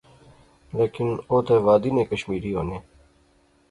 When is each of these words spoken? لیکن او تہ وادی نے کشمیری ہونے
لیکن 0.77 1.09
او 1.29 1.37
تہ 1.45 1.55
وادی 1.65 1.91
نے 1.95 2.03
کشمیری 2.11 2.51
ہونے 2.55 2.77